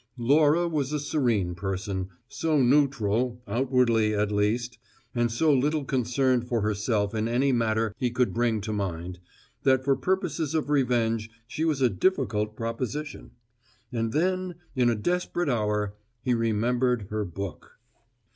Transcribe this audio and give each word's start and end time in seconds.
Laura 0.17 0.67
was 0.67 0.91
a 0.91 0.99
serene 0.99 1.53
person, 1.53 2.09
so 2.27 2.59
neutral 2.59 3.39
outwardly, 3.47 4.15
at 4.15 4.31
least 4.31 4.79
and 5.13 5.31
so 5.31 5.53
little 5.53 5.85
concerned 5.85 6.47
for 6.47 6.61
herself 6.61 7.13
in 7.13 7.27
any 7.27 7.51
matter 7.51 7.93
he 7.99 8.09
could 8.09 8.33
bring 8.33 8.61
to 8.61 8.73
mind, 8.73 9.19
that 9.61 9.83
for 9.85 9.95
purposes 9.95 10.55
of 10.55 10.71
revenge 10.71 11.29
she 11.45 11.63
was 11.63 11.83
a 11.83 11.87
difficult 11.89 12.55
proposition. 12.55 13.29
And 13.91 14.11
then, 14.11 14.55
in 14.75 14.89
a 14.89 14.95
desperate 14.95 15.49
hour, 15.49 15.93
he 16.23 16.33
remembered 16.33 17.03
her 17.11 17.23
book. 17.23 17.77